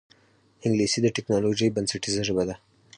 [0.65, 2.55] انګلیسي د ټکنالوجۍ بنسټیزه ژبه ده